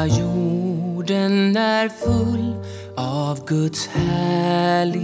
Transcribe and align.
Hela 0.00 0.18
jorden 0.18 1.56
är 1.56 1.88
full 1.88 2.54
av 2.96 3.46
Guds 3.46 3.86
härlighet. 3.86 5.00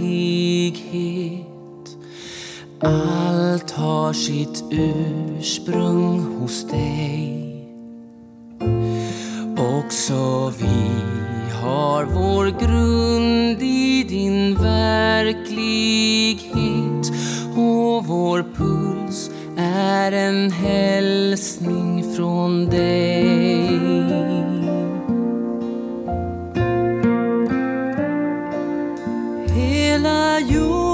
Allt 2.79 3.71
har 3.71 4.13
sitt 4.13 4.63
ursprung 4.71 6.19
hos 6.39 6.67
dig. 6.69 7.43
Också 9.57 10.53
vi 10.59 10.91
har 11.61 12.03
vår 12.05 12.45
grund 12.59 13.61
i 13.61 14.03
din 14.09 14.55
verklighet 14.55 15.77
och 17.55 18.05
vår 18.05 18.45
puls 18.55 19.31
är 19.57 20.11
en 20.11 20.51
hälsning 20.51 22.15
från 22.15 22.65
dig. 22.65 23.16
ayuda. 30.37 30.86